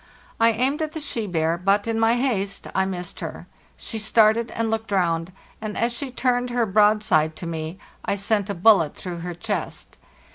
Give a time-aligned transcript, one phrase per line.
[0.39, 3.45] I aimed at the she bear, but, in my haste, I missed her.
[3.77, 5.31] She started and looked round;
[5.61, 9.99] and as she turned her broadside to me I sent a bullet through her chest.